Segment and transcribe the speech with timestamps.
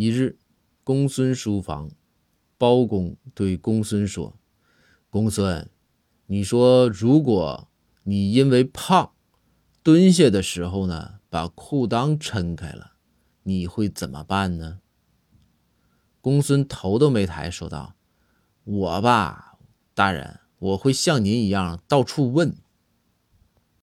[0.00, 0.38] 一日
[0.82, 1.90] 公孙书房
[2.56, 4.40] 包公对公孙说
[5.10, 5.68] 公孙
[6.24, 7.68] 你说如果
[8.04, 9.12] 你因为胖
[9.82, 12.92] 蹲下的时候呢把裤裆撑开了
[13.42, 14.80] 你会怎么办呢？
[16.22, 17.94] 公孙头都没抬说道
[18.64, 19.58] 我吧
[19.92, 22.56] 大人我会像您一样到处问